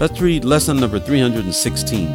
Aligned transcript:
Let's 0.00 0.18
read 0.18 0.46
lesson 0.46 0.80
number 0.80 0.98
316. 0.98 2.08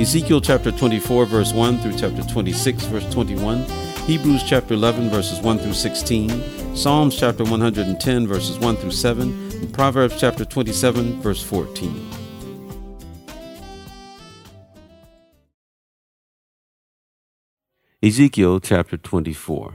Ezekiel 0.00 0.40
chapter 0.40 0.72
24, 0.72 1.26
verse 1.26 1.52
1 1.52 1.76
through 1.80 1.98
chapter 1.98 2.22
26, 2.22 2.86
verse 2.86 3.12
21, 3.12 3.62
Hebrews 4.06 4.42
chapter 4.42 4.72
11, 4.72 5.10
verses 5.10 5.40
1 5.40 5.58
through 5.58 5.74
16, 5.74 6.74
Psalms 6.74 7.14
chapter 7.14 7.44
110, 7.44 8.26
verses 8.26 8.58
1 8.58 8.76
through 8.76 8.90
7, 8.90 9.52
and 9.52 9.74
Proverbs 9.74 10.18
chapter 10.18 10.46
27, 10.46 11.20
verse 11.20 11.42
14. 11.42 12.08
Ezekiel 18.02 18.60
chapter 18.60 18.96
24. 18.96 19.74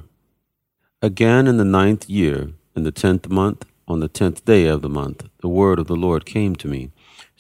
Again 1.03 1.45
in 1.45 1.57
the 1.57 1.63
ninth 1.63 2.09
year, 2.09 2.53
in 2.75 2.81
the 2.81 2.91
tenth 2.91 3.29
month, 3.29 3.67
on 3.87 3.99
the 3.99 4.07
tenth 4.07 4.43
day 4.45 4.65
of 4.65 4.81
the 4.81 4.89
month, 4.89 5.29
the 5.41 5.47
word 5.47 5.77
of 5.77 5.85
the 5.85 5.95
Lord 5.95 6.25
came 6.25 6.55
to 6.55 6.67
me 6.67 6.91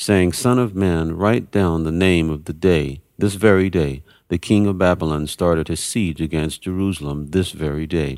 saying, 0.01 0.33
Son 0.33 0.57
of 0.57 0.73
man, 0.73 1.15
write 1.15 1.51
down 1.51 1.83
the 1.83 1.91
name 1.91 2.31
of 2.31 2.45
the 2.45 2.53
day, 2.53 3.01
this 3.19 3.35
very 3.35 3.69
day, 3.69 4.01
the 4.29 4.39
king 4.39 4.65
of 4.65 4.79
Babylon 4.79 5.27
started 5.27 5.67
his 5.67 5.79
siege 5.79 6.19
against 6.19 6.63
Jerusalem 6.63 7.29
this 7.29 7.51
very 7.51 7.85
day. 7.85 8.17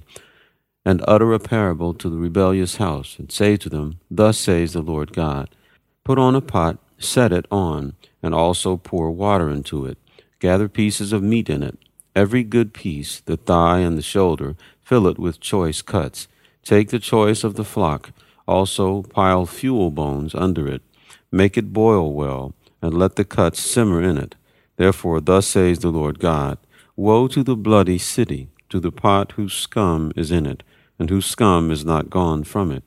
And 0.86 1.04
utter 1.10 1.34
a 1.34 1.40
parable 1.40 1.94
to 1.96 2.10
the 2.10 2.16
rebellious 2.16 2.78
house, 2.78 3.20
and 3.20 3.30
say 3.30 3.58
to 3.58 3.68
them, 3.68 4.00
Thus 4.10 4.38
says 4.38 4.72
the 4.72 4.82
Lord 4.82 5.12
God 5.12 5.50
Put 6.06 6.18
on 6.18 6.36
a 6.36 6.42
pot, 6.42 6.78
set 6.98 7.34
it 7.34 7.46
on, 7.52 7.96
and 8.22 8.34
also 8.34 8.78
pour 8.78 9.12
water 9.12 9.50
into 9.50 9.86
it. 9.86 9.98
Gather 10.40 10.70
pieces 10.70 11.12
of 11.12 11.22
meat 11.22 11.50
in 11.50 11.64
it, 11.64 11.78
every 12.16 12.44
good 12.44 12.74
piece, 12.74 13.20
the 13.20 13.36
thigh 13.36 13.80
and 13.80 13.98
the 13.98 14.02
shoulder, 14.02 14.56
fill 14.84 15.06
it 15.06 15.20
with 15.20 15.42
choice 15.42 15.82
cuts. 15.82 16.30
Take 16.64 16.90
the 16.90 17.00
choice 17.00 17.44
of 17.44 17.56
the 17.56 17.66
flock, 17.66 18.12
also 18.48 19.02
pile 19.04 19.46
fuel 19.46 19.92
bones 19.92 20.34
under 20.34 20.66
it 20.66 20.82
Make 21.34 21.58
it 21.58 21.74
boil 21.74 22.14
well, 22.14 22.54
and 22.80 22.94
let 22.94 23.16
the 23.16 23.26
cuts 23.26 23.60
simmer 23.60 24.04
in 24.04 24.20
it. 24.20 24.36
Therefore, 24.76 25.20
thus 25.20 25.48
says 25.48 25.80
the 25.80 25.90
Lord 25.90 26.20
God 26.20 26.60
Woe 26.96 27.28
to 27.28 27.44
the 27.44 27.56
bloody 27.56 27.98
city, 27.98 28.50
to 28.70 28.80
the 28.80 28.92
pot 28.92 29.32
whose 29.32 29.56
scum 29.56 30.12
is 30.16 30.30
in 30.30 30.46
it, 30.46 30.62
and 31.00 31.10
whose 31.10 31.26
scum 31.26 31.72
is 31.72 31.84
not 31.84 32.12
gone 32.12 32.44
from 32.44 32.72
it. 32.72 32.84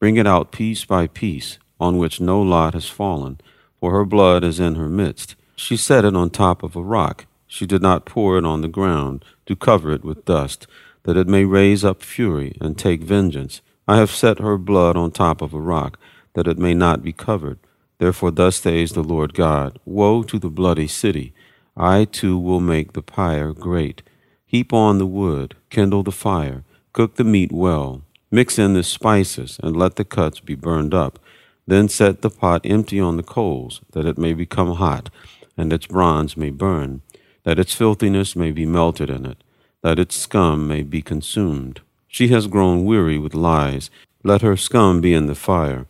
Bring 0.00 0.16
it 0.16 0.26
out 0.26 0.52
piece 0.52 0.86
by 0.86 1.06
piece, 1.06 1.58
on 1.78 1.98
which 1.98 2.18
no 2.18 2.40
lot 2.40 2.72
has 2.72 2.88
fallen, 2.88 3.38
for 3.78 3.92
her 3.92 4.06
blood 4.06 4.42
is 4.42 4.58
in 4.58 4.76
her 4.76 4.88
midst. 4.88 5.34
She 5.54 5.76
set 5.76 6.06
it 6.06 6.16
on 6.16 6.30
top 6.30 6.62
of 6.62 6.74
a 6.74 6.82
rock. 6.82 7.26
She 7.46 7.66
did 7.66 7.82
not 7.82 8.06
pour 8.06 8.38
it 8.38 8.46
on 8.46 8.62
the 8.62 8.68
ground, 8.68 9.22
to 9.44 9.54
cover 9.54 9.92
it 9.92 10.02
with 10.02 10.24
dust, 10.24 10.66
that 11.02 11.18
it 11.18 11.28
may 11.28 11.44
raise 11.44 11.84
up 11.84 12.02
fury 12.02 12.56
and 12.58 12.78
take 12.78 13.02
vengeance. 13.02 13.60
I 13.86 13.98
have 13.98 14.10
set 14.10 14.38
her 14.38 14.56
blood 14.56 14.96
on 14.96 15.10
top 15.10 15.42
of 15.42 15.52
a 15.52 15.60
rock, 15.60 15.98
that 16.32 16.48
it 16.48 16.56
may 16.56 16.72
not 16.72 17.02
be 17.02 17.12
covered. 17.12 17.58
Therefore, 18.02 18.32
thus 18.32 18.56
says 18.56 18.94
the 18.94 19.04
Lord 19.04 19.32
God 19.32 19.78
Woe 19.84 20.24
to 20.24 20.36
the 20.36 20.50
bloody 20.50 20.88
city! 20.88 21.32
I 21.76 22.04
too 22.04 22.36
will 22.36 22.58
make 22.58 22.94
the 22.94 23.00
pyre 23.00 23.52
great. 23.52 24.02
Heap 24.44 24.72
on 24.72 24.98
the 24.98 25.06
wood, 25.06 25.54
kindle 25.70 26.02
the 26.02 26.10
fire, 26.10 26.64
cook 26.92 27.14
the 27.14 27.22
meat 27.22 27.52
well, 27.52 28.02
mix 28.28 28.58
in 28.58 28.74
the 28.74 28.82
spices, 28.82 29.60
and 29.62 29.76
let 29.76 29.94
the 29.94 30.04
cuts 30.04 30.40
be 30.40 30.56
burned 30.56 30.92
up. 30.92 31.20
Then 31.64 31.88
set 31.88 32.22
the 32.22 32.28
pot 32.28 32.62
empty 32.64 32.98
on 32.98 33.18
the 33.18 33.22
coals, 33.22 33.80
that 33.92 34.04
it 34.04 34.18
may 34.18 34.34
become 34.34 34.72
hot, 34.72 35.08
and 35.56 35.72
its 35.72 35.86
bronze 35.86 36.36
may 36.36 36.50
burn, 36.50 37.02
that 37.44 37.60
its 37.60 37.72
filthiness 37.72 38.34
may 38.34 38.50
be 38.50 38.66
melted 38.66 39.10
in 39.10 39.24
it, 39.24 39.44
that 39.82 40.00
its 40.00 40.16
scum 40.16 40.66
may 40.66 40.82
be 40.82 41.02
consumed. 41.02 41.82
She 42.08 42.26
has 42.34 42.48
grown 42.48 42.84
weary 42.84 43.18
with 43.20 43.32
lies. 43.32 43.90
Let 44.24 44.42
her 44.42 44.56
scum 44.56 45.00
be 45.00 45.14
in 45.14 45.26
the 45.26 45.36
fire. 45.36 45.86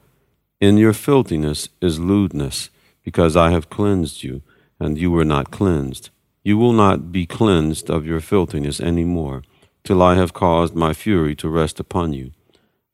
In 0.63 0.77
your 0.77 0.93
filthiness 0.93 1.69
is 1.81 1.99
lewdness, 1.99 2.71
because 3.03 3.37
I 3.37 3.51
have 3.51 3.69
cleansed 3.69 4.23
you, 4.23 4.43
and 4.79 4.97
you 4.97 5.11
were 5.11 5.25
not 5.25 5.51
cleansed. 5.51 6.11
You 6.45 6.57
will 6.57 6.73
not 6.73 7.11
be 7.11 7.27
cleansed 7.27 7.91
of 7.91 8.07
your 8.07 8.21
filthiness 8.21 8.79
any 8.79 9.03
more, 9.03 9.43
till 9.83 10.01
I 10.01 10.15
have 10.15 10.33
caused 10.33 10.77
my 10.77 10.93
fury 10.93 11.35
to 11.35 11.49
rest 11.49 11.81
upon 11.81 12.13
you. 12.13 12.31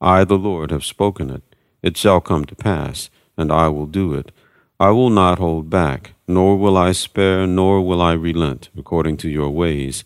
I, 0.01 0.23
the 0.23 0.35
Lord, 0.35 0.71
have 0.71 0.83
spoken 0.83 1.29
it. 1.29 1.43
It 1.83 1.95
shall 1.95 2.21
come 2.21 2.45
to 2.45 2.55
pass, 2.55 3.11
and 3.37 3.51
I 3.51 3.67
will 3.67 3.85
do 3.85 4.15
it. 4.15 4.31
I 4.79 4.89
will 4.89 5.11
not 5.11 5.37
hold 5.37 5.69
back, 5.69 6.13
nor 6.27 6.57
will 6.57 6.75
I 6.75 6.91
spare, 6.91 7.45
nor 7.45 7.85
will 7.85 8.01
I 8.01 8.13
relent, 8.13 8.69
according 8.75 9.17
to 9.17 9.29
your 9.29 9.51
ways, 9.51 10.03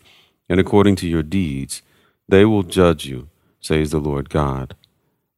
and 0.50 0.60
according 0.60 0.98
to 0.98 1.08
your 1.08 1.24
deeds. 1.24 1.82
They 2.28 2.44
will 2.44 2.64
judge 2.64 3.06
you, 3.06 3.30
says 3.62 3.92
the 3.92 4.00
Lord 4.00 4.30
God. 4.30 4.76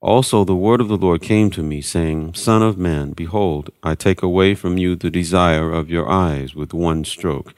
Also 0.06 0.44
the 0.44 0.56
word 0.56 0.82
of 0.82 0.88
the 0.88 0.98
Lord 0.98 1.24
came 1.24 1.50
to 1.50 1.64
me, 1.64 1.82
saying, 1.82 2.36
Son 2.36 2.62
of 2.62 2.78
man, 2.78 3.14
behold, 3.14 3.72
I 3.82 3.96
take 3.96 4.22
away 4.22 4.54
from 4.54 4.78
you 4.78 4.96
the 4.96 5.10
desire 5.10 5.72
of 5.72 5.90
your 5.90 6.08
eyes 6.08 6.54
with 6.54 6.76
one 6.76 7.04
stroke. 7.06 7.56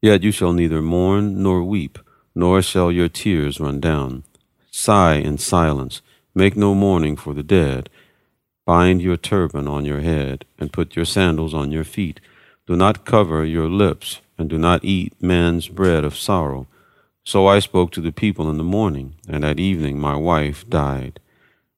Yet 0.00 0.22
you 0.22 0.30
shall 0.30 0.52
neither 0.52 0.80
mourn 0.80 1.42
nor 1.42 1.64
weep, 1.64 1.98
nor 2.32 2.62
shall 2.62 2.92
your 2.92 3.08
tears 3.08 3.58
run 3.58 3.80
down. 3.80 4.22
Sigh 4.70 5.16
in 5.16 5.36
silence, 5.38 6.00
make 6.32 6.56
no 6.56 6.76
mourning 6.76 7.16
for 7.16 7.34
the 7.34 7.42
dead. 7.42 7.90
Bind 8.64 9.02
your 9.02 9.16
turban 9.16 9.66
on 9.66 9.84
your 9.84 10.00
head, 10.00 10.44
and 10.60 10.72
put 10.72 10.94
your 10.94 11.04
sandals 11.04 11.54
on 11.54 11.72
your 11.72 11.82
feet. 11.82 12.20
Do 12.68 12.76
not 12.76 13.04
cover 13.04 13.44
your 13.44 13.68
lips, 13.68 14.20
and 14.38 14.48
do 14.48 14.58
not 14.58 14.84
eat 14.84 15.20
man's 15.20 15.66
bread 15.66 16.04
of 16.04 16.16
sorrow. 16.16 16.68
So 17.24 17.48
I 17.48 17.58
spoke 17.58 17.90
to 17.92 18.00
the 18.00 18.12
people 18.12 18.48
in 18.48 18.58
the 18.58 18.62
morning, 18.78 19.14
and 19.28 19.44
at 19.44 19.58
evening 19.58 19.98
my 19.98 20.14
wife 20.14 20.70
died. 20.70 21.18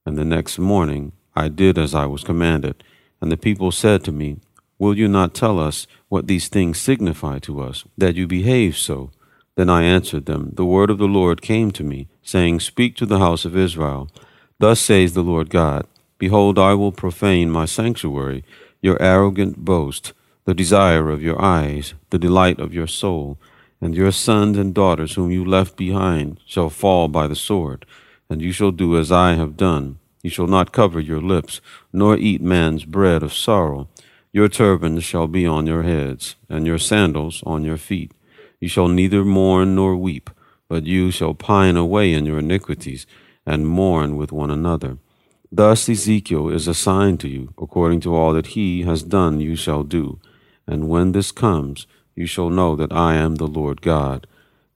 And 0.05 0.19
the 0.19 0.25
next 0.25 0.59
morning 0.59 1.13
I 1.35 1.49
did 1.49 1.79
as 1.79 1.95
I 1.95 2.07
was 2.07 2.25
commanded. 2.25 2.83
And 3.21 3.31
the 3.31 3.37
people 3.37 3.71
said 3.71 4.03
to 4.05 4.13
me, 4.13 4.39
Will 4.79 4.99
you 4.99 5.07
not 5.07 5.35
tell 5.35 5.61
us 5.61 5.87
what 6.09 6.27
these 6.27 6.49
things 6.49 6.79
signify 6.79 7.39
to 7.41 7.61
us, 7.61 7.85
that 7.97 8.17
you 8.17 8.27
behave 8.27 8.77
so? 8.77 9.13
Then 9.55 9.71
I 9.71 9.83
answered 9.83 10.27
them, 10.27 10.51
The 10.55 10.65
word 10.65 10.91
of 10.91 10.99
the 10.99 11.07
Lord 11.07 11.41
came 11.41 11.71
to 11.73 11.85
me, 11.85 12.09
saying, 12.23 12.61
Speak 12.61 12.97
to 12.97 13.07
the 13.07 13.21
house 13.21 13.45
of 13.45 13.57
Israel. 13.57 14.11
Thus 14.59 14.81
says 14.81 15.15
the 15.15 15.23
Lord 15.23 15.51
God, 15.51 15.87
Behold, 16.19 16.59
I 16.59 16.75
will 16.75 16.93
profane 16.93 17.51
my 17.51 17.65
sanctuary, 17.65 18.45
your 18.81 19.01
arrogant 19.01 19.59
boast, 19.59 20.13
the 20.45 20.55
desire 20.55 21.11
of 21.11 21.23
your 21.23 21.41
eyes, 21.41 21.95
the 22.11 22.19
delight 22.19 22.59
of 22.59 22.75
your 22.75 22.89
soul. 22.89 23.39
And 23.81 23.97
your 23.97 24.13
sons 24.13 24.59
and 24.59 24.75
daughters 24.75 25.15
whom 25.15 25.31
you 25.31 25.45
left 25.45 25.77
behind 25.77 26.41
shall 26.47 26.71
fall 26.71 27.09
by 27.09 27.27
the 27.27 27.37
sword 27.37 27.85
and 28.33 28.41
you 28.41 28.51
shall 28.51 28.71
do 28.71 28.97
as 28.97 29.13
I 29.13 29.35
have 29.35 29.59
done. 29.59 29.99
You 30.23 30.31
shall 30.31 30.47
not 30.47 30.73
cover 30.73 30.99
your 30.99 31.21
lips, 31.21 31.61
nor 31.93 32.17
eat 32.17 32.41
man's 32.41 32.87
bread 32.87 33.23
of 33.23 33.35
sorrow. 33.35 33.89
Your 34.33 34.49
turbans 34.49 35.05
shall 35.05 35.27
be 35.27 35.47
on 35.47 35.67
your 35.67 35.83
heads, 35.83 36.37
and 36.49 36.67
your 36.67 36.79
sandals 36.79 37.43
on 37.45 37.63
your 37.63 37.77
feet. 37.77 38.13
You 38.59 38.69
shall 38.69 38.89
neither 38.89 39.23
mourn 39.23 39.75
nor 39.75 39.97
weep, 39.97 40.31
but 40.67 40.87
you 40.87 41.11
shall 41.11 41.35
pine 41.35 41.77
away 41.77 42.15
in 42.15 42.25
your 42.25 42.39
iniquities, 42.39 43.07
and 43.45 43.67
mourn 43.67 44.17
with 44.17 44.33
one 44.33 44.51
another. 44.51 44.97
Thus 45.51 45.87
Ezekiel 45.87 46.49
is 46.49 46.67
a 46.67 46.73
sign 46.73 47.19
to 47.19 47.29
you, 47.29 47.53
according 47.61 48.01
to 48.01 48.15
all 48.15 48.33
that 48.33 48.55
he 48.57 48.85
has 48.85 49.03
done 49.03 49.41
you 49.41 49.57
shall 49.57 49.83
do. 49.83 50.19
And 50.67 50.89
when 50.89 51.13
this 51.13 51.33
comes, 51.33 51.87
you 52.15 52.25
shall 52.25 52.49
know 52.49 52.77
that 52.77 52.93
I 52.93 53.17
am 53.17 53.35
the 53.35 53.47
Lord 53.47 53.83
God. 53.83 54.27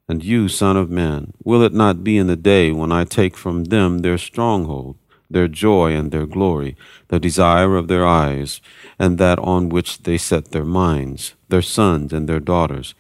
And 0.09 0.25
you, 0.25 0.49
Son 0.49 0.77
of 0.77 0.89
Man, 0.89 1.33
will 1.43 1.63
it 1.63 1.73
not 1.73 2.05
be 2.05 2.17
in 2.17 2.29
the 2.29 2.37
day 2.37 2.71
when 2.71 2.93
I 2.93 3.05
take 3.05 3.37
from 3.37 3.65
them 3.65 3.99
their 3.99 4.19
stronghold, 4.19 4.97
their 5.29 5.49
joy 5.49 5.95
and 5.95 6.13
their 6.13 6.27
glory, 6.27 6.77
the 7.09 7.19
desire 7.19 7.77
of 7.77 7.89
their 7.89 8.07
eyes, 8.07 8.61
and 8.99 9.19
that 9.19 9.41
on 9.41 9.69
which 9.69 10.05
they 10.05 10.17
set 10.17 10.53
their 10.53 10.65
minds, 10.65 11.35
their 11.49 11.63
sons 11.63 12.13
and 12.13 12.29
their 12.29 12.39
daughters, 12.39 12.95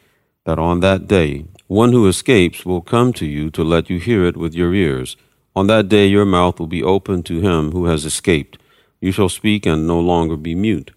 that 0.44 0.58
on 0.58 0.81
that 0.81 1.06
day 1.06 1.47
one 1.69 1.93
who 1.93 2.08
escapes 2.08 2.64
will 2.64 2.81
come 2.81 3.12
to 3.12 3.26
you 3.26 3.50
to 3.50 3.62
let 3.62 3.91
you 3.91 3.99
hear 3.99 4.25
it 4.25 4.37
with 4.37 4.55
your 4.55 4.75
ears. 4.75 5.17
On 5.55 5.67
that 5.69 5.88
day 5.88 6.06
your 6.06 6.25
mouth 6.25 6.58
will 6.58 6.67
be 6.67 6.82
open 6.82 7.23
to 7.25 7.41
him 7.41 7.73
who 7.73 7.87
has 7.87 8.05
escaped. 8.05 8.58
You 9.00 9.12
shall 9.12 9.29
speak 9.29 9.67
and 9.67 9.87
no 9.87 10.00
longer 10.00 10.37
be 10.37 10.55
mute. 10.55 10.91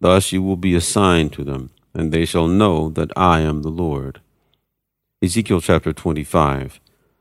Thus 0.00 0.32
you 0.32 0.42
will 0.42 0.56
be 0.56 0.74
a 0.74 0.80
sign 0.80 1.30
to 1.30 1.44
them, 1.44 1.70
and 1.94 2.12
they 2.12 2.24
shall 2.24 2.48
know 2.48 2.88
that 2.90 3.10
I 3.16 3.40
am 3.40 3.62
the 3.62 3.70
Lord. 3.70 4.20
Ezekiel 5.26 5.60
chapter 5.60 5.92
25. 5.92 6.78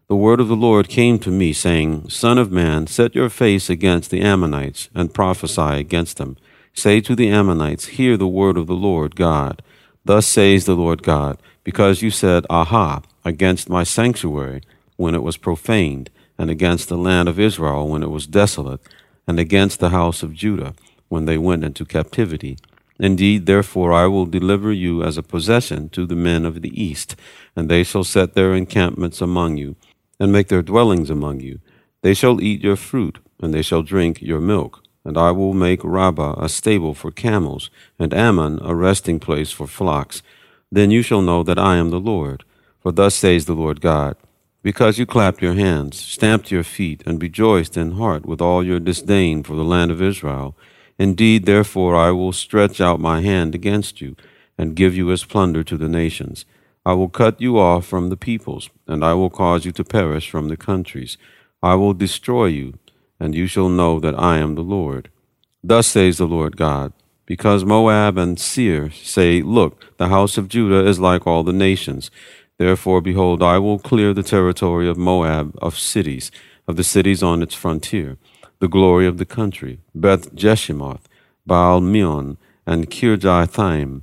The 0.09 0.15
word 0.15 0.39
of 0.39 0.47
the 0.47 0.55
Lord 0.55 0.89
came 0.89 1.17
to 1.17 1.31
me, 1.31 1.53
saying, 1.53 2.07
Son 2.11 2.37
of 2.37 2.51
man, 2.51 2.85
set 2.85 3.15
your 3.15 3.29
face 3.29 3.67
against 3.67 4.11
the 4.11 4.21
Ammonites, 4.21 4.89
and 4.93 5.11
prophesy 5.11 5.79
against 5.79 6.17
them, 6.17 6.37
Say 6.71 7.01
to 7.01 7.15
the 7.15 7.29
Ammonites, 7.29 7.87
Hear 7.97 8.15
the 8.15 8.27
word 8.27 8.57
of 8.57 8.67
the 8.67 8.75
Lord 8.75 9.15
God. 9.15 9.63
Thus 10.05 10.27
says 10.27 10.65
the 10.65 10.75
Lord 10.75 11.01
God, 11.01 11.39
because 11.63 12.03
you 12.03 12.11
said, 12.11 12.45
Aha, 12.47 13.01
against 13.23 13.69
my 13.69 13.83
sanctuary, 13.83 14.61
when 14.97 15.15
it 15.15 15.23
was 15.23 15.37
profaned, 15.37 16.11
and 16.37 16.51
against 16.51 16.89
the 16.89 16.99
land 16.99 17.27
of 17.27 17.39
Israel, 17.39 17.87
when 17.87 18.03
it 18.03 18.11
was 18.11 18.27
desolate, 18.27 18.81
and 19.25 19.39
against 19.39 19.79
the 19.79 19.89
house 19.89 20.21
of 20.21 20.35
Judah, 20.35 20.75
when 21.09 21.25
they 21.25 21.39
went 21.39 21.63
into 21.63 21.83
captivity. 21.83 22.59
Indeed, 22.99 23.45
therefore, 23.45 23.91
I 23.91 24.07
will 24.07 24.25
deliver 24.25 24.71
you 24.71 25.03
as 25.03 25.17
a 25.17 25.23
possession 25.23 25.89
to 25.89 26.05
the 26.05 26.15
men 26.15 26.45
of 26.45 26.61
the 26.61 26.81
east, 26.81 27.15
and 27.55 27.69
they 27.69 27.83
shall 27.83 28.03
set 28.03 28.33
their 28.33 28.53
encampments 28.53 29.21
among 29.21 29.57
you, 29.57 29.75
and 30.19 30.31
make 30.31 30.47
their 30.47 30.61
dwellings 30.61 31.09
among 31.09 31.41
you. 31.41 31.59
They 32.01 32.13
shall 32.13 32.41
eat 32.41 32.63
your 32.63 32.77
fruit, 32.77 33.19
and 33.41 33.53
they 33.53 33.61
shall 33.61 33.81
drink 33.81 34.21
your 34.21 34.39
milk. 34.39 34.81
And 35.03 35.17
I 35.17 35.31
will 35.31 35.53
make 35.53 35.83
Rabbah 35.83 36.35
a 36.43 36.49
stable 36.49 36.93
for 36.93 37.11
camels, 37.11 37.69
and 37.99 38.13
Ammon 38.13 38.59
a 38.63 38.73
resting 38.73 39.19
place 39.19 39.51
for 39.51 39.67
flocks. 39.67 40.23
Then 40.71 40.89
you 40.89 41.01
shall 41.01 41.21
know 41.21 41.43
that 41.43 41.59
I 41.59 41.75
am 41.75 41.89
the 41.89 41.99
Lord. 41.99 42.43
For 42.81 42.91
thus 42.91 43.15
says 43.15 43.45
the 43.45 43.53
Lord 43.53 43.81
God 43.81 44.15
Because 44.63 44.97
you 44.97 45.05
clapped 45.05 45.41
your 45.41 45.53
hands, 45.53 45.99
stamped 45.99 46.49
your 46.49 46.63
feet, 46.63 47.03
and 47.05 47.21
rejoiced 47.21 47.75
in 47.75 47.91
heart 47.91 48.25
with 48.25 48.41
all 48.41 48.63
your 48.63 48.79
disdain 48.79 49.43
for 49.43 49.55
the 49.55 49.63
land 49.63 49.91
of 49.91 50.01
Israel, 50.01 50.55
indeed, 50.97 51.45
therefore, 51.45 51.95
I 51.95 52.11
will 52.11 52.33
stretch 52.33 52.79
out 52.79 52.99
my 52.99 53.21
hand 53.21 53.55
against 53.55 54.01
you, 54.01 54.15
and 54.57 54.75
give 54.75 54.95
you 54.95 55.11
as 55.11 55.23
plunder 55.23 55.63
to 55.63 55.77
the 55.77 55.89
nations. 55.89 56.45
I 56.85 56.93
will 56.93 57.09
cut 57.09 57.41
you 57.41 57.57
off 57.57 57.85
from 57.85 58.09
the 58.09 58.17
peoples, 58.17 58.69
and 58.87 59.03
I 59.03 59.13
will 59.13 59.29
cause 59.29 59.65
you 59.65 59.71
to 59.73 59.83
perish 59.83 60.29
from 60.29 60.47
the 60.47 60.57
countries. 60.57 61.17
I 61.61 61.75
will 61.75 61.93
destroy 61.93 62.45
you 62.45 62.75
and 63.19 63.35
you 63.35 63.47
shall 63.47 63.69
know 63.69 63.99
that 63.99 64.17
I 64.19 64.37
am 64.37 64.55
the 64.55 64.61
Lord. 64.61 65.09
Thus 65.63 65.87
says 65.87 66.17
the 66.17 66.27
Lord 66.27 66.57
God, 66.57 66.93
because 67.25 67.65
Moab 67.65 68.17
and 68.17 68.39
Seir 68.39 68.91
say, 68.91 69.41
Look, 69.41 69.97
the 69.97 70.09
house 70.09 70.37
of 70.37 70.47
Judah 70.47 70.87
is 70.87 70.99
like 70.99 71.25
all 71.25 71.43
the 71.43 71.53
nations. 71.53 72.11
Therefore, 72.57 73.01
behold, 73.01 73.41
I 73.41 73.57
will 73.57 73.79
clear 73.79 74.13
the 74.13 74.23
territory 74.23 74.87
of 74.87 74.97
Moab 74.97 75.57
of 75.61 75.77
cities, 75.77 76.31
of 76.67 76.75
the 76.75 76.83
cities 76.83 77.23
on 77.23 77.41
its 77.41 77.55
frontier, 77.55 78.17
the 78.59 78.67
glory 78.67 79.07
of 79.07 79.17
the 79.17 79.25
country, 79.25 79.79
Beth 79.93 80.33
Jeshimoth, 80.35 81.05
Baal 81.45 81.81
Meon, 81.81 82.37
and 82.65 82.89
Kirjathaim. 82.89 84.01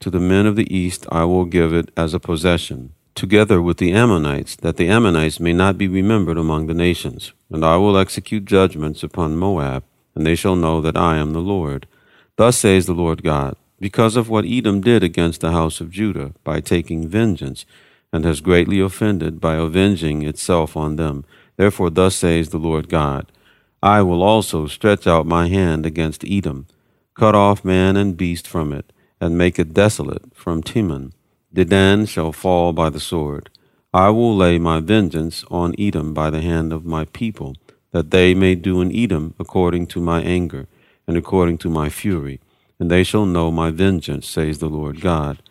To 0.00 0.10
the 0.10 0.20
men 0.20 0.46
of 0.46 0.56
the 0.56 0.72
east 0.74 1.06
I 1.10 1.24
will 1.24 1.44
give 1.44 1.72
it 1.72 1.90
as 1.96 2.14
a 2.14 2.20
possession, 2.20 2.92
together 3.14 3.62
with 3.62 3.78
the 3.78 3.92
Ammonites, 3.92 4.56
that 4.56 4.76
the 4.76 4.88
Ammonites 4.88 5.40
may 5.40 5.52
not 5.52 5.78
be 5.78 5.88
remembered 5.88 6.36
among 6.36 6.66
the 6.66 6.74
nations. 6.74 7.32
And 7.50 7.64
I 7.64 7.76
will 7.76 7.96
execute 7.96 8.44
judgments 8.44 9.02
upon 9.02 9.36
Moab, 9.36 9.84
and 10.14 10.26
they 10.26 10.34
shall 10.34 10.56
know 10.56 10.80
that 10.80 10.96
I 10.96 11.16
am 11.16 11.32
the 11.32 11.40
Lord. 11.40 11.86
Thus 12.36 12.58
says 12.58 12.86
the 12.86 12.92
Lord 12.92 13.22
God, 13.22 13.56
because 13.80 14.16
of 14.16 14.28
what 14.28 14.44
Edom 14.44 14.80
did 14.80 15.02
against 15.02 15.40
the 15.40 15.52
house 15.52 15.80
of 15.80 15.90
Judah 15.90 16.34
by 16.44 16.60
taking 16.60 17.08
vengeance, 17.08 17.64
and 18.12 18.24
has 18.24 18.40
greatly 18.40 18.78
offended 18.78 19.40
by 19.40 19.56
avenging 19.56 20.22
itself 20.22 20.76
on 20.76 20.94
them. 20.96 21.24
Therefore, 21.56 21.90
thus 21.90 22.14
says 22.14 22.50
the 22.50 22.58
Lord 22.58 22.88
God, 22.88 23.30
I 23.84 24.00
will 24.00 24.22
also 24.22 24.66
stretch 24.66 25.06
out 25.06 25.26
my 25.26 25.48
hand 25.48 25.84
against 25.84 26.24
Edom, 26.24 26.68
cut 27.12 27.34
off 27.34 27.66
man 27.66 27.98
and 27.98 28.16
beast 28.16 28.48
from 28.48 28.72
it, 28.72 28.90
and 29.20 29.36
make 29.36 29.58
it 29.58 29.74
desolate 29.74 30.34
from 30.34 30.62
Teman 30.62 31.12
Dedan 31.54 32.08
shall 32.08 32.32
fall 32.32 32.72
by 32.72 32.88
the 32.88 32.98
sword. 32.98 33.50
I 33.92 34.08
will 34.08 34.34
lay 34.34 34.58
my 34.58 34.80
vengeance 34.80 35.44
on 35.50 35.74
Edom 35.78 36.14
by 36.14 36.30
the 36.30 36.40
hand 36.40 36.72
of 36.72 36.86
my 36.86 37.04
people, 37.04 37.56
that 37.90 38.10
they 38.10 38.32
may 38.32 38.54
do 38.54 38.80
in 38.80 38.90
Edom 38.90 39.34
according 39.38 39.88
to 39.88 40.00
my 40.00 40.22
anger, 40.22 40.66
and 41.06 41.18
according 41.18 41.58
to 41.58 41.68
my 41.68 41.90
fury, 41.90 42.40
and 42.80 42.90
they 42.90 43.04
shall 43.04 43.26
know 43.26 43.50
my 43.50 43.70
vengeance, 43.70 44.26
says 44.26 44.60
the 44.60 44.70
Lord 44.70 45.02
God. 45.02 45.42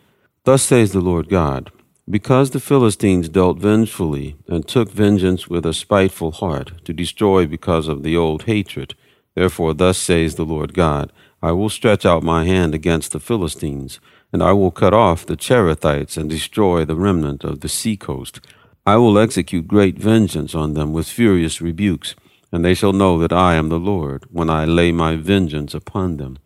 Thus 0.42 0.64
says 0.64 0.90
the 0.90 1.00
Lord 1.00 1.28
God, 1.28 1.70
because 2.08 2.50
the 2.50 2.60
Philistines 2.60 3.28
dealt 3.28 3.58
vengefully, 3.58 4.36
and 4.46 4.68
took 4.68 4.90
vengeance 4.90 5.48
with 5.48 5.64
a 5.64 5.72
spiteful 5.72 6.32
heart, 6.32 6.84
to 6.84 6.92
destroy 6.92 7.46
because 7.46 7.88
of 7.88 8.02
the 8.02 8.16
old 8.16 8.42
hatred, 8.42 8.94
therefore 9.34 9.72
thus 9.72 9.96
says 9.96 10.34
the 10.34 10.44
Lord 10.44 10.74
God, 10.74 11.10
I 11.42 11.52
will 11.52 11.70
stretch 11.70 12.04
out 12.04 12.22
my 12.22 12.44
hand 12.44 12.74
against 12.74 13.12
the 13.12 13.20
Philistines, 13.20 14.00
and 14.32 14.42
I 14.42 14.52
will 14.52 14.70
cut 14.70 14.92
off 14.92 15.24
the 15.26 15.36
Cherethites 15.36 16.16
and 16.16 16.28
destroy 16.28 16.84
the 16.84 16.96
remnant 16.96 17.44
of 17.44 17.60
the 17.60 17.68
seacoast. 17.68 18.40
I 18.86 18.96
will 18.96 19.18
execute 19.18 19.66
great 19.66 19.98
vengeance 19.98 20.54
on 20.54 20.74
them 20.74 20.92
with 20.92 21.08
furious 21.08 21.60
rebukes, 21.60 22.14
and 22.52 22.64
they 22.64 22.74
shall 22.74 22.92
know 22.92 23.18
that 23.18 23.32
I 23.32 23.54
am 23.54 23.68
the 23.68 23.78
Lord 23.78 24.26
when 24.30 24.50
I 24.50 24.64
lay 24.64 24.92
my 24.92 25.16
vengeance 25.16 25.74
upon 25.74 26.18
them. 26.18 26.38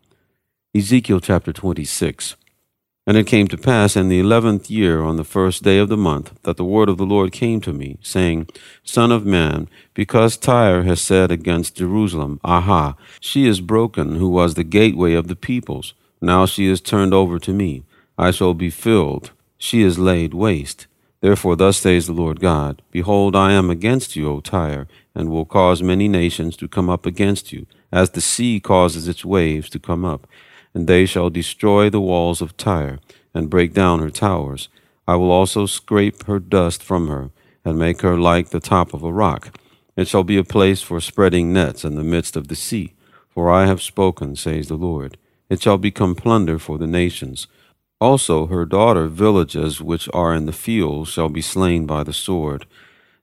Ezekiel 0.74 1.20
chapter 1.20 1.52
26. 1.52 2.36
And 3.08 3.16
it 3.16 3.26
came 3.26 3.48
to 3.48 3.56
pass 3.56 3.96
in 3.96 4.10
the 4.10 4.20
eleventh 4.20 4.70
year, 4.70 5.00
on 5.02 5.16
the 5.16 5.24
first 5.24 5.62
day 5.62 5.78
of 5.78 5.88
the 5.88 5.96
month, 5.96 6.38
that 6.42 6.58
the 6.58 6.64
word 6.64 6.90
of 6.90 6.98
the 6.98 7.06
Lord 7.06 7.32
came 7.32 7.58
to 7.62 7.72
me, 7.72 7.96
saying, 8.02 8.48
Son 8.84 9.10
of 9.10 9.24
man, 9.24 9.66
because 9.94 10.36
Tyre 10.36 10.82
has 10.82 11.00
said 11.00 11.32
against 11.32 11.76
Jerusalem, 11.76 12.38
Aha, 12.44 12.96
she 13.18 13.46
is 13.46 13.62
broken, 13.62 14.16
who 14.16 14.28
was 14.28 14.52
the 14.52 14.62
gateway 14.62 15.14
of 15.14 15.26
the 15.26 15.36
peoples. 15.36 15.94
Now 16.20 16.44
she 16.44 16.66
is 16.66 16.82
turned 16.82 17.14
over 17.14 17.38
to 17.38 17.54
me. 17.54 17.82
I 18.18 18.30
shall 18.30 18.52
be 18.52 18.68
filled. 18.68 19.30
She 19.56 19.80
is 19.80 19.98
laid 19.98 20.34
waste. 20.34 20.86
Therefore, 21.22 21.56
thus 21.56 21.78
says 21.78 22.08
the 22.08 22.12
Lord 22.12 22.40
God 22.40 22.82
Behold, 22.90 23.34
I 23.34 23.52
am 23.52 23.70
against 23.70 24.16
you, 24.16 24.28
O 24.28 24.40
Tyre, 24.40 24.86
and 25.14 25.30
will 25.30 25.46
cause 25.46 25.82
many 25.82 26.08
nations 26.08 26.58
to 26.58 26.68
come 26.68 26.90
up 26.90 27.06
against 27.06 27.54
you, 27.54 27.64
as 27.90 28.10
the 28.10 28.20
sea 28.20 28.60
causes 28.60 29.08
its 29.08 29.24
waves 29.24 29.70
to 29.70 29.78
come 29.78 30.04
up. 30.04 30.26
And 30.74 30.86
they 30.86 31.06
shall 31.06 31.30
destroy 31.30 31.90
the 31.90 32.00
walls 32.00 32.40
of 32.40 32.56
Tyre, 32.56 33.00
and 33.34 33.50
break 33.50 33.72
down 33.72 34.00
her 34.00 34.10
towers. 34.10 34.68
I 35.06 35.16
will 35.16 35.30
also 35.30 35.66
scrape 35.66 36.24
her 36.26 36.38
dust 36.38 36.82
from 36.82 37.08
her, 37.08 37.30
and 37.64 37.78
make 37.78 38.02
her 38.02 38.18
like 38.18 38.50
the 38.50 38.60
top 38.60 38.94
of 38.94 39.02
a 39.02 39.12
rock. 39.12 39.58
It 39.96 40.06
shall 40.06 40.24
be 40.24 40.36
a 40.36 40.44
place 40.44 40.80
for 40.82 41.00
spreading 41.00 41.52
nets 41.52 41.84
in 41.84 41.96
the 41.96 42.04
midst 42.04 42.36
of 42.36 42.48
the 42.48 42.56
sea. 42.56 42.94
For 43.28 43.50
I 43.50 43.66
have 43.66 43.82
spoken, 43.82 44.36
says 44.36 44.68
the 44.68 44.76
Lord. 44.76 45.16
It 45.48 45.62
shall 45.62 45.78
become 45.78 46.14
plunder 46.14 46.58
for 46.58 46.78
the 46.78 46.86
nations. 46.86 47.46
Also 48.00 48.46
her 48.46 48.64
daughter 48.64 49.08
villages 49.08 49.80
which 49.80 50.08
are 50.14 50.34
in 50.34 50.46
the 50.46 50.52
fields 50.52 51.10
shall 51.10 51.28
be 51.28 51.40
slain 51.40 51.86
by 51.86 52.04
the 52.04 52.12
sword. 52.12 52.66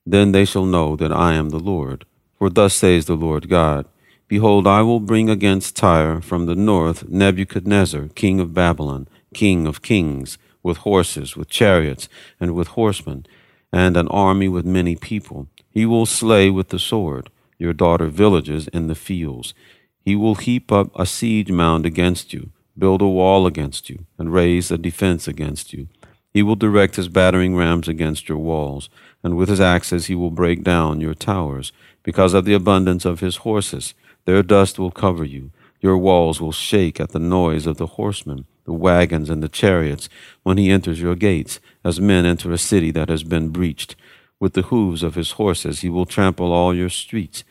Then 0.05 0.31
they 0.31 0.45
shall 0.45 0.65
know 0.65 0.95
that 0.95 1.11
I 1.11 1.33
am 1.33 1.49
the 1.49 1.59
Lord. 1.59 2.05
For 2.37 2.49
thus 2.49 2.73
says 2.73 3.05
the 3.05 3.15
Lord 3.15 3.47
God 3.47 3.85
Behold, 4.27 4.65
I 4.65 4.81
will 4.81 4.99
bring 4.99 5.29
against 5.29 5.75
Tyre 5.75 6.19
from 6.19 6.47
the 6.47 6.55
north 6.55 7.07
Nebuchadnezzar, 7.07 8.09
king 8.15 8.39
of 8.39 8.53
Babylon, 8.53 9.07
king 9.33 9.67
of 9.67 9.83
kings, 9.83 10.37
with 10.63 10.77
horses, 10.77 11.35
with 11.37 11.47
chariots, 11.47 12.09
and 12.39 12.55
with 12.55 12.69
horsemen, 12.69 13.27
and 13.71 13.95
an 13.95 14.07
army 14.07 14.47
with 14.47 14.65
many 14.65 14.95
people. 14.95 15.47
He 15.69 15.85
will 15.85 16.07
slay 16.07 16.49
with 16.49 16.69
the 16.69 16.79
sword 16.79 17.29
your 17.57 17.73
daughter 17.73 18.07
villages 18.07 18.67
in 18.69 18.87
the 18.87 18.95
fields. 18.95 19.53
He 20.01 20.15
will 20.15 20.35
heap 20.35 20.71
up 20.71 20.91
a 20.99 21.05
siege 21.05 21.51
mound 21.51 21.85
against 21.85 22.33
you, 22.33 22.49
build 22.77 23.01
a 23.01 23.07
wall 23.07 23.47
against 23.47 23.89
you, 23.89 24.05
and 24.17 24.33
raise 24.33 24.71
a 24.71 24.77
defense 24.77 25.27
against 25.27 25.71
you. 25.71 25.87
He 26.33 26.43
will 26.43 26.55
direct 26.57 26.97
his 26.97 27.07
battering 27.07 27.55
rams 27.55 27.87
against 27.87 28.27
your 28.27 28.39
walls, 28.39 28.89
and 29.23 29.37
with 29.37 29.47
his 29.47 29.61
axes 29.61 30.07
he 30.07 30.15
will 30.15 30.31
break 30.31 30.63
down 30.63 30.99
your 30.99 31.13
towers. 31.13 31.71
Because 32.03 32.33
of 32.33 32.43
the 32.43 32.53
abundance 32.53 33.05
of 33.05 33.21
his 33.21 33.37
horses, 33.37 33.93
their 34.25 34.43
dust 34.43 34.77
will 34.77 34.91
cover 34.91 35.23
you. 35.23 35.51
Your 35.81 35.97
walls 35.97 36.41
will 36.41 36.51
shake 36.51 36.99
at 36.99 37.11
the 37.11 37.19
noise 37.19 37.67
of 37.67 37.77
the 37.77 37.87
horsemen, 37.87 38.45
the 38.65 38.73
wagons, 38.73 39.29
and 39.29 39.43
the 39.43 39.49
chariots 39.49 40.09
when 40.43 40.57
he 40.57 40.71
enters 40.71 40.99
your 41.01 41.15
gates, 41.15 41.59
as 41.83 42.01
men 42.01 42.25
enter 42.25 42.51
a 42.51 42.57
city 42.57 42.91
that 42.91 43.09
has 43.09 43.23
been 43.23 43.49
breached. 43.49 43.95
With 44.39 44.53
the 44.53 44.63
hoofs 44.63 45.03
of 45.03 45.15
his 45.15 45.31
horses 45.31 45.81
he 45.81 45.89
will 45.89 46.05
trample 46.05 46.51
all 46.51 46.73
your 46.75 46.89
streets. 46.89 47.43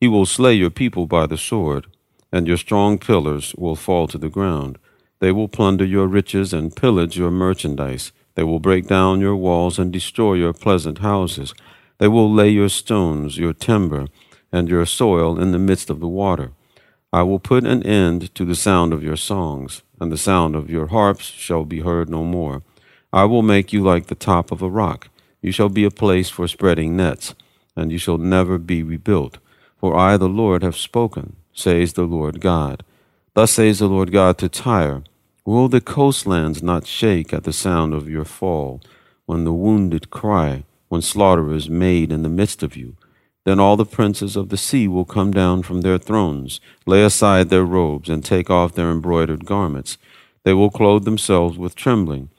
He 0.00 0.08
will 0.08 0.26
slay 0.26 0.54
your 0.54 0.70
people 0.70 1.06
by 1.06 1.26
the 1.26 1.38
sword 1.38 1.86
and 2.32 2.48
your 2.48 2.56
strong 2.56 2.98
pillars 2.98 3.54
will 3.56 3.76
fall 3.76 4.08
to 4.08 4.18
the 4.18 4.30
ground. 4.30 4.78
They 5.20 5.30
will 5.30 5.48
plunder 5.48 5.84
your 5.84 6.06
riches 6.06 6.52
and 6.52 6.74
pillage 6.74 7.16
your 7.16 7.30
merchandise. 7.30 8.10
They 8.34 8.42
will 8.42 8.58
break 8.58 8.88
down 8.88 9.20
your 9.20 9.36
walls 9.36 9.78
and 9.78 9.92
destroy 9.92 10.34
your 10.34 10.54
pleasant 10.54 10.98
houses. 10.98 11.54
They 11.98 12.08
will 12.08 12.32
lay 12.32 12.48
your 12.48 12.70
stones, 12.70 13.36
your 13.36 13.52
timber, 13.52 14.06
and 14.52 14.68
your 14.68 14.86
soil 14.86 15.40
in 15.40 15.52
the 15.52 15.58
midst 15.58 15.90
of 15.90 16.00
the 16.00 16.08
water. 16.08 16.52
I 17.12 17.22
will 17.22 17.38
put 17.38 17.64
an 17.64 17.82
end 17.82 18.34
to 18.34 18.44
the 18.44 18.54
sound 18.54 18.92
of 18.92 19.02
your 19.02 19.16
songs, 19.16 19.82
and 20.00 20.12
the 20.12 20.18
sound 20.18 20.54
of 20.54 20.70
your 20.70 20.88
harps 20.88 21.24
shall 21.24 21.64
be 21.64 21.80
heard 21.80 22.08
no 22.08 22.24
more. 22.24 22.62
I 23.12 23.24
will 23.24 23.42
make 23.42 23.72
you 23.72 23.82
like 23.82 24.06
the 24.06 24.14
top 24.14 24.50
of 24.50 24.62
a 24.62 24.70
rock. 24.70 25.08
You 25.40 25.52
shall 25.52 25.68
be 25.68 25.84
a 25.84 25.90
place 25.90 26.30
for 26.30 26.46
spreading 26.48 26.96
nets, 26.96 27.34
and 27.76 27.90
you 27.90 27.98
shall 27.98 28.18
never 28.18 28.58
be 28.58 28.82
rebuilt. 28.82 29.38
For 29.78 29.96
I, 29.96 30.16
the 30.16 30.28
Lord, 30.28 30.62
have 30.62 30.76
spoken 30.76 31.36
says 31.52 31.92
the 31.92 32.04
Lord 32.04 32.40
God. 32.40 32.84
Thus 33.34 33.52
says 33.52 33.78
the 33.78 33.88
Lord 33.88 34.12
God 34.12 34.38
to 34.38 34.48
Tyre 34.48 35.02
Will 35.44 35.68
the 35.68 35.80
coastlands 35.80 36.62
not 36.62 36.86
shake 36.86 37.32
at 37.32 37.44
the 37.44 37.52
sound 37.52 37.94
of 37.94 38.08
your 38.08 38.24
fall, 38.24 38.80
when 39.26 39.44
the 39.44 39.52
wounded 39.52 40.08
cry, 40.10 40.64
when 40.88 41.02
slaughter 41.02 41.52
is 41.52 41.68
made 41.68 42.12
in 42.12 42.22
the 42.22 42.28
midst 42.28 42.62
of 42.62 42.76
you? 42.76 42.96
Then 43.44 43.58
all 43.58 43.76
the 43.76 43.84
princes 43.84 44.36
of 44.36 44.50
the 44.50 44.56
sea 44.56 44.86
will 44.86 45.04
come 45.04 45.32
down 45.32 45.62
from 45.62 45.80
their 45.80 45.98
thrones, 45.98 46.60
lay 46.86 47.02
aside 47.02 47.48
their 47.48 47.64
robes, 47.64 48.08
and 48.08 48.24
take 48.24 48.50
off 48.50 48.74
their 48.74 48.90
embroidered 48.90 49.44
garments. 49.44 49.98
They 50.44 50.52
will 50.52 50.70
clothe 50.70 51.04
themselves 51.04 51.58
with 51.58 51.74
trembling. 51.74 52.30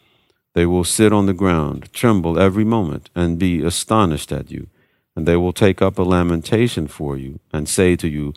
They 0.53 0.65
will 0.65 0.83
sit 0.83 1.11
on 1.11 1.25
the 1.25 1.33
ground, 1.33 1.91
tremble 1.93 2.39
every 2.39 2.63
moment, 2.63 3.09
and 3.15 3.39
be 3.39 3.61
astonished 3.63 4.31
at 4.31 4.51
you. 4.51 4.67
And 5.15 5.27
they 5.27 5.35
will 5.35 5.53
take 5.53 5.81
up 5.81 5.97
a 5.97 6.03
lamentation 6.03 6.87
for 6.87 7.17
you, 7.17 7.39
and 7.51 7.67
say 7.67 7.95
to 7.97 8.07
you, 8.07 8.33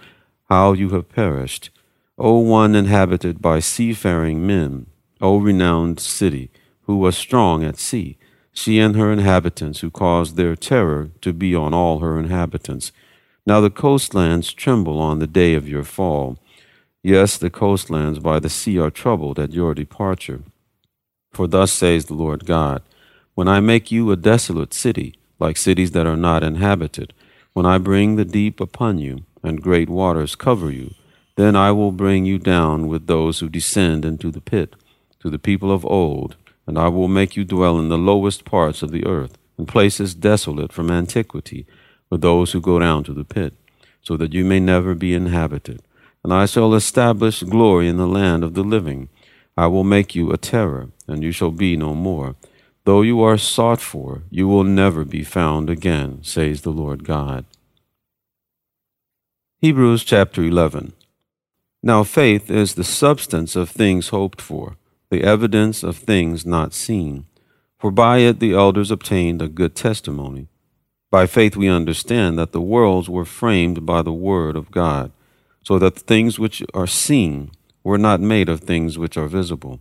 How 0.49 0.73
you 0.73 0.91
have 0.91 1.09
perished! 1.09 1.71
O 2.19 2.39
one 2.39 2.75
inhabited 2.75 3.41
by 3.41 3.61
seafaring 3.61 4.47
men, 4.47 4.87
O 5.21 5.39
renowned 5.39 6.01
city, 6.01 6.51
who 6.83 6.97
was 6.97 7.17
strong 7.17 7.63
at 7.63 7.79
sea 7.79 8.17
she 8.57 8.79
and 8.79 8.97
her 8.97 9.13
inhabitants, 9.13 9.81
who 9.81 9.91
caused 9.91 10.37
their 10.37 10.57
terror 10.57 11.11
to 11.21 11.35
be 11.35 11.55
on 11.55 11.75
all 11.75 11.99
her 11.99 12.19
inhabitants. 12.19 12.91
Now 13.45 13.61
the 13.61 13.71
coastlands 13.71 14.53
tremble 14.55 14.99
on 14.99 15.19
the 15.19 15.27
day 15.27 15.55
of 15.55 15.69
your 15.69 15.85
fall. 15.85 16.39
Yes, 17.03 17.37
the 17.37 17.51
coastlands 17.51 18.19
by 18.19 18.41
the 18.41 18.49
sea 18.49 18.79
are 18.79 18.91
troubled 18.91 19.39
at 19.39 19.53
your 19.53 19.75
departure. 19.75 20.43
For 21.33 21.47
thus 21.47 21.71
says 21.71 22.07
the 22.07 22.15
Lord 22.15 22.47
God 22.47 22.83
When 23.35 23.47
I 23.47 23.61
make 23.61 23.93
you 23.93 24.11
a 24.11 24.17
desolate 24.17 24.73
city, 24.73 25.15
like 25.39 25.59
cities 25.59 25.91
that 25.91 26.07
are 26.07 26.17
not 26.17 26.43
inhabited, 26.43 27.13
when 27.53 27.67
I 27.67 27.77
bring 27.77 28.17
the 28.17 28.25
deep 28.25 28.59
upon 28.59 28.99
you, 28.99 29.25
and 29.43 29.63
great 29.63 29.91
waters 29.91 30.35
cover 30.35 30.71
you, 30.71 30.95
then 31.37 31.55
I 31.55 31.73
will 31.73 31.93
bring 31.93 32.25
you 32.25 32.39
down 32.39 32.89
with 32.89 33.07
those 33.07 33.41
who 33.41 33.51
descend 33.51 34.07
into 34.07 34.31
the 34.31 34.41
pit, 34.41 34.77
to 35.21 35.29
the 35.29 35.39
people 35.39 35.71
of 35.71 35.85
old 35.85 36.37
and 36.67 36.79
I 36.79 36.89
will 36.89 37.09
make 37.09 37.37
you 37.37 37.45
dwell 37.45 37.79
in 37.79 37.89
the 37.89 37.99
lowest 37.99 38.45
parts 38.45 38.83
of 38.83 38.91
the 38.91 39.07
earth, 39.07 39.39
in 39.57 39.67
places 39.67 40.15
desolate 40.15 40.73
from 40.73 40.91
antiquity, 40.91 41.67
for 42.09 42.19
those 42.19 42.53
who 42.53 42.61
go 42.61 42.79
down 42.79 43.05
to 43.05 43.13
the 43.13 43.25
pit, 43.25 43.55
so 44.03 44.17
that 44.17 44.33
you 44.33 44.45
may 44.45 44.61
never 44.61 44.95
be 44.95 45.15
inhabited. 45.15 45.83
And 46.25 46.33
I 46.33 46.47
shall 46.47 46.75
establish 46.75 47.43
glory 47.43 47.89
in 47.89 47.97
the 47.97 48.07
land 48.07 48.43
of 48.43 48.55
the 48.55 48.65
living. 48.65 49.09
I 49.57 49.69
will 49.69 49.85
make 49.85 50.15
you 50.15 50.33
a 50.33 50.37
terror, 50.37 50.89
and 51.07 51.23
you 51.23 51.31
shall 51.31 51.53
be 51.53 51.77
no 51.77 51.95
more. 51.95 52.35
Though 52.85 53.03
you 53.03 53.23
are 53.23 53.39
sought 53.39 53.81
for, 53.81 54.23
you 54.31 54.47
will 54.49 54.65
never 54.65 55.05
be 55.05 55.25
found 55.25 55.71
again, 55.71 56.19
says 56.23 56.63
the 56.63 56.71
Lord 56.71 57.05
God. 57.05 57.45
Hebrews 59.61 60.05
chapter 60.05 60.43
11. 60.43 60.93
Now 61.83 62.05
faith 62.05 62.51
is 62.51 62.75
the 62.75 62.85
substance 62.85 63.57
of 63.57 63.71
things 63.71 64.09
hoped 64.09 64.41
for 64.41 64.77
the 65.11 65.23
evidence 65.23 65.83
of 65.83 65.97
things 65.97 66.45
not 66.45 66.75
seen. 66.75 67.27
For 67.79 67.91
by 67.91 68.19
it 68.19 68.41
the 68.41 68.55
elders 68.55 68.91
obtained 68.91 69.41
a 69.41 69.49
good 69.49 69.75
testimony. 69.75 70.49
By 71.11 71.27
faith 71.27 71.57
we 71.57 71.69
understand 71.69 72.39
that 72.39 72.53
the 72.53 72.61
worlds 72.61 73.09
were 73.09 73.25
framed 73.25 73.87
by 73.87 74.03
the 74.03 74.13
word 74.13 74.57
of 74.57 74.71
God, 74.71 75.13
so 75.63 75.79
that 75.79 75.95
the 75.95 76.01
things 76.01 76.39
which 76.39 76.63
are 76.75 76.87
seen 76.87 77.51
were 77.85 77.99
not 77.99 78.21
made 78.21 78.49
of 78.49 78.61
things 78.61 78.99
which 78.99 79.17
are 79.17 79.29
visible. 79.29 79.81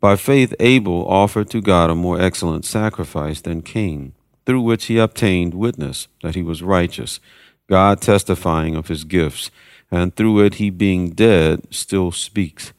By 0.00 0.16
faith 0.16 0.54
Abel 0.60 1.06
offered 1.06 1.50
to 1.50 1.60
God 1.60 1.90
a 1.90 1.94
more 1.94 2.20
excellent 2.20 2.64
sacrifice 2.64 3.40
than 3.40 3.62
Cain, 3.62 4.14
through 4.46 4.62
which 4.62 4.86
he 4.86 4.98
obtained 4.98 5.54
witness 5.54 6.08
that 6.22 6.34
he 6.34 6.42
was 6.42 6.62
righteous, 6.62 7.20
God 7.68 8.00
testifying 8.00 8.76
of 8.76 8.88
his 8.88 9.04
gifts, 9.04 9.50
and 9.90 10.14
through 10.14 10.40
it 10.40 10.54
he 10.54 10.70
being 10.70 11.10
dead 11.10 11.66
still 11.74 12.12
speaks. 12.12 12.72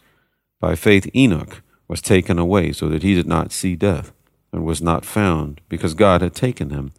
By 0.60 0.76
faith, 0.76 1.10
Enoch 1.16 1.62
was 1.88 2.02
taken 2.02 2.38
away 2.38 2.72
so 2.72 2.90
that 2.90 3.04
he 3.04 3.16
did 3.16 3.28
not 3.28 3.52
see 3.52 3.76
death, 3.76 4.12
and 4.52 4.66
was 4.66 4.82
not 4.82 5.06
found, 5.06 5.62
because 5.70 5.94
God 5.94 6.22
had 6.22 6.36
taken 6.36 6.70
him. 6.70 6.92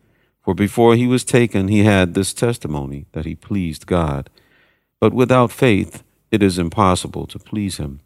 For 0.43 0.55
before 0.55 0.97
he 0.97 1.07
was 1.07 1.25
taken, 1.25 1.69
he 1.69 1.85
had 1.85 2.15
this 2.15 2.33
testimony 2.33 3.07
that 3.13 3.27
he 3.27 3.35
pleased 3.35 3.87
God. 3.87 4.31
But 5.01 5.13
without 5.13 5.53
faith, 5.53 6.03
it 6.31 6.43
is 6.43 6.59
impossible 6.59 7.27
to 7.27 7.39
please 7.39 7.77
him. 7.77 8.01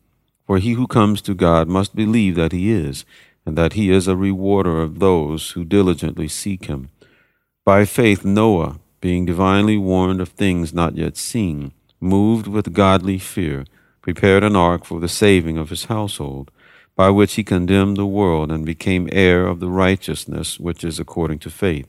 For 0.46 0.58
he 0.58 0.72
who 0.72 0.86
comes 0.86 1.22
to 1.22 1.34
God 1.34 1.68
must 1.68 1.94
believe 1.94 2.34
that 2.36 2.52
he 2.52 2.70
is, 2.70 3.04
and 3.46 3.56
that 3.56 3.74
he 3.74 3.90
is 3.90 4.08
a 4.08 4.16
rewarder 4.16 4.82
of 4.82 4.98
those 4.98 5.50
who 5.50 5.64
diligently 5.64 6.28
seek 6.28 6.66
him. 6.66 6.90
By 7.64 7.84
faith, 7.84 8.24
Noah, 8.24 8.78
being 9.00 9.24
divinely 9.26 9.76
warned 9.76 10.20
of 10.20 10.30
things 10.30 10.74
not 10.74 10.96
yet 10.96 11.16
seen, 11.16 11.72
moved 12.00 12.46
with 12.46 12.72
godly 12.72 13.18
fear, 13.18 13.64
prepared 14.04 14.44
an 14.44 14.54
ark 14.54 14.84
for 14.84 15.00
the 15.00 15.08
saving 15.08 15.56
of 15.56 15.70
his 15.70 15.86
household, 15.86 16.50
by 16.94 17.08
which 17.08 17.36
he 17.36 17.42
condemned 17.42 17.96
the 17.96 18.04
world 18.04 18.52
and 18.52 18.66
became 18.66 19.08
heir 19.10 19.46
of 19.46 19.60
the 19.60 19.70
righteousness 19.70 20.60
which 20.60 20.84
is 20.84 21.00
according 21.00 21.38
to 21.38 21.48
faith. 21.48 21.88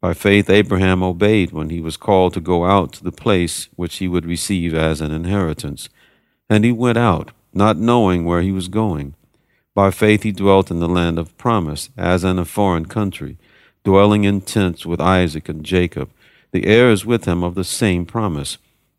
By 0.00 0.14
faith, 0.14 0.50
Abraham 0.50 1.00
obeyed 1.00 1.52
when 1.52 1.70
he 1.70 1.80
was 1.80 1.96
called 1.96 2.34
to 2.34 2.40
go 2.40 2.64
out 2.64 2.92
to 2.94 3.04
the 3.04 3.12
place 3.12 3.68
which 3.76 3.98
he 3.98 4.08
would 4.08 4.26
receive 4.26 4.74
as 4.74 5.00
an 5.00 5.12
inheritance. 5.12 5.88
And 6.50 6.64
he 6.64 6.72
went 6.72 6.98
out, 6.98 7.30
not 7.52 7.76
knowing 7.76 8.24
where 8.24 8.42
he 8.42 8.50
was 8.50 8.66
going. 8.66 9.14
By 9.76 9.92
faith, 9.92 10.24
he 10.24 10.32
dwelt 10.32 10.72
in 10.72 10.80
the 10.80 10.88
land 10.88 11.20
of 11.20 11.38
promise, 11.38 11.88
as 11.96 12.24
in 12.24 12.40
a 12.40 12.44
foreign 12.44 12.86
country, 12.86 13.38
dwelling 13.84 14.24
in 14.24 14.40
tents 14.40 14.84
with 14.84 15.00
Isaac 15.00 15.48
and 15.48 15.62
Jacob, 15.64 16.10
the 16.50 16.66
heirs 16.66 17.06
with 17.06 17.26
him 17.26 17.44
of 17.44 17.54
the 17.54 17.62
same 17.62 18.06
promise. 18.06 18.58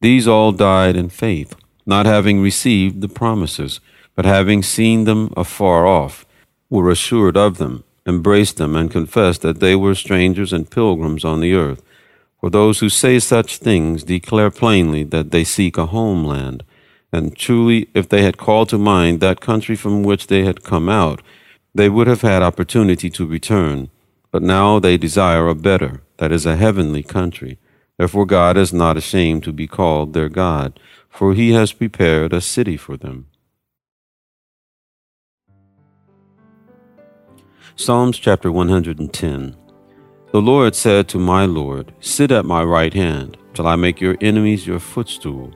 these 0.00 0.26
all 0.26 0.52
died 0.52 0.96
in 0.96 1.08
faith, 1.10 1.54
not 1.84 2.06
having 2.06 2.40
received 2.40 3.00
the 3.00 3.08
promises, 3.08 3.80
but 4.14 4.24
having 4.24 4.62
seen 4.62 5.04
them 5.04 5.32
afar 5.36 5.86
off, 5.86 6.24
were 6.70 6.90
assured 6.90 7.36
of 7.36 7.58
them, 7.58 7.84
embraced 8.06 8.56
them, 8.56 8.76
and 8.76 8.90
confessed 8.90 9.42
that 9.42 9.60
they 9.60 9.76
were 9.76 9.94
strangers 9.94 10.52
and 10.52 10.70
pilgrims 10.70 11.24
on 11.24 11.40
the 11.40 11.54
earth. 11.54 11.82
For 12.40 12.48
those 12.48 12.78
who 12.80 12.88
say 12.88 13.18
such 13.18 13.58
things 13.58 14.02
declare 14.04 14.50
plainly 14.50 15.04
that 15.04 15.30
they 15.30 15.44
seek 15.44 15.76
a 15.76 15.86
homeland. 15.86 16.64
And 17.12 17.36
truly, 17.36 17.88
if 17.92 18.08
they 18.08 18.22
had 18.22 18.38
called 18.38 18.70
to 18.70 18.78
mind 18.78 19.20
that 19.20 19.40
country 19.40 19.76
from 19.76 20.02
which 20.02 20.28
they 20.28 20.44
had 20.44 20.62
come 20.62 20.88
out, 20.88 21.20
they 21.74 21.88
would 21.88 22.06
have 22.06 22.22
had 22.22 22.42
opportunity 22.42 23.10
to 23.10 23.26
return. 23.26 23.90
But 24.30 24.42
now 24.42 24.78
they 24.78 24.96
desire 24.96 25.48
a 25.48 25.54
better, 25.54 26.02
that 26.16 26.32
is, 26.32 26.46
a 26.46 26.56
heavenly 26.56 27.02
country. 27.02 27.58
Therefore, 28.00 28.24
God 28.24 28.56
is 28.56 28.72
not 28.72 28.96
ashamed 28.96 29.42
to 29.44 29.52
be 29.52 29.66
called 29.66 30.14
their 30.14 30.30
God, 30.30 30.80
for 31.10 31.34
he 31.34 31.52
has 31.52 31.74
prepared 31.74 32.32
a 32.32 32.40
city 32.40 32.78
for 32.78 32.96
them. 32.96 33.26
Psalms 37.76 38.18
chapter 38.18 38.50
110 38.50 39.54
The 40.32 40.40
Lord 40.40 40.74
said 40.74 41.08
to 41.08 41.18
my 41.18 41.44
Lord, 41.44 41.92
Sit 42.00 42.30
at 42.30 42.46
my 42.46 42.64
right 42.64 42.94
hand, 42.94 43.36
till 43.52 43.66
I 43.66 43.76
make 43.76 44.00
your 44.00 44.16
enemies 44.22 44.66
your 44.66 44.80
footstool. 44.80 45.52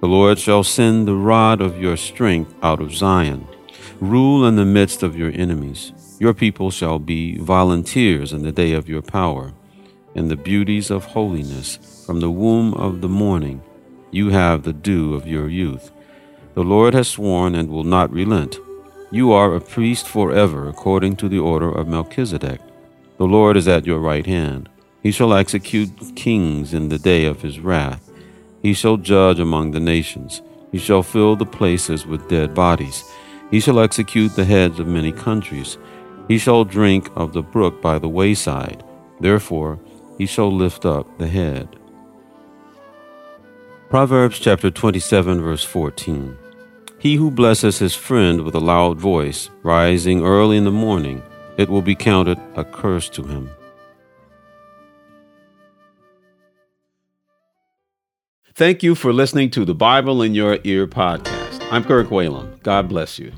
The 0.00 0.06
Lord 0.06 0.38
shall 0.38 0.62
send 0.62 1.08
the 1.08 1.16
rod 1.16 1.60
of 1.60 1.82
your 1.82 1.96
strength 1.96 2.54
out 2.62 2.80
of 2.80 2.94
Zion. 2.94 3.48
Rule 3.98 4.46
in 4.46 4.54
the 4.54 4.64
midst 4.64 5.02
of 5.02 5.16
your 5.16 5.32
enemies. 5.32 5.92
Your 6.20 6.34
people 6.34 6.70
shall 6.70 7.00
be 7.00 7.36
volunteers 7.38 8.32
in 8.32 8.44
the 8.44 8.52
day 8.52 8.74
of 8.74 8.88
your 8.88 9.02
power 9.02 9.54
in 10.14 10.28
the 10.28 10.36
beauties 10.36 10.90
of 10.90 11.04
holiness. 11.04 12.04
From 12.06 12.20
the 12.20 12.30
womb 12.30 12.74
of 12.74 13.00
the 13.00 13.08
morning, 13.08 13.62
you 14.10 14.30
have 14.30 14.62
the 14.62 14.72
dew 14.72 15.14
of 15.14 15.26
your 15.26 15.48
youth. 15.48 15.92
The 16.54 16.64
Lord 16.64 16.94
has 16.94 17.08
sworn 17.08 17.54
and 17.54 17.70
will 17.70 17.84
not 17.84 18.12
relent. 18.12 18.58
You 19.12 19.32
are 19.32 19.54
a 19.54 19.60
priest 19.60 20.06
forever, 20.06 20.68
according 20.68 21.16
to 21.16 21.28
the 21.28 21.38
order 21.38 21.70
of 21.70 21.88
Melchizedek. 21.88 22.60
The 23.18 23.26
Lord 23.26 23.56
is 23.56 23.68
at 23.68 23.86
your 23.86 23.98
right 23.98 24.26
hand. 24.26 24.68
He 25.02 25.12
shall 25.12 25.32
execute 25.32 26.16
kings 26.16 26.74
in 26.74 26.88
the 26.88 26.98
day 26.98 27.24
of 27.24 27.42
his 27.42 27.60
wrath. 27.60 28.10
He 28.62 28.74
shall 28.74 28.96
judge 28.96 29.38
among 29.38 29.70
the 29.70 29.80
nations. 29.80 30.42
He 30.72 30.78
shall 30.78 31.02
fill 31.02 31.36
the 31.36 31.46
places 31.46 32.06
with 32.06 32.28
dead 32.28 32.54
bodies. 32.54 33.04
He 33.50 33.60
shall 33.60 33.80
execute 33.80 34.36
the 34.36 34.44
heads 34.44 34.78
of 34.78 34.86
many 34.86 35.12
countries. 35.12 35.78
He 36.28 36.38
shall 36.38 36.64
drink 36.64 37.10
of 37.16 37.32
the 37.32 37.42
brook 37.42 37.82
by 37.82 37.98
the 37.98 38.08
wayside. 38.08 38.84
Therefore, 39.18 39.78
he 40.20 40.26
shall 40.26 40.52
lift 40.52 40.84
up 40.84 41.06
the 41.16 41.26
head. 41.26 41.66
Proverbs 43.88 44.38
chapter 44.38 44.70
27, 44.70 45.40
verse 45.40 45.64
14. 45.64 46.36
He 46.98 47.14
who 47.14 47.30
blesses 47.30 47.78
his 47.78 47.94
friend 47.94 48.42
with 48.42 48.54
a 48.54 48.60
loud 48.60 49.00
voice, 49.00 49.48
rising 49.62 50.22
early 50.22 50.58
in 50.58 50.64
the 50.64 50.70
morning, 50.70 51.22
it 51.56 51.70
will 51.70 51.80
be 51.80 51.94
counted 51.94 52.38
a 52.54 52.64
curse 52.64 53.08
to 53.08 53.22
him. 53.22 53.48
Thank 58.52 58.82
you 58.82 58.94
for 58.94 59.14
listening 59.14 59.48
to 59.52 59.64
the 59.64 59.74
Bible 59.74 60.20
in 60.20 60.34
Your 60.34 60.58
Ear 60.64 60.86
podcast. 60.86 61.66
I'm 61.72 61.82
Kirk 61.82 62.08
Whalum. 62.08 62.62
God 62.62 62.90
bless 62.90 63.18
you. 63.18 63.32